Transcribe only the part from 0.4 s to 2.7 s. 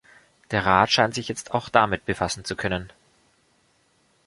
Der Rat scheint sich jetzt auch damit befassen zu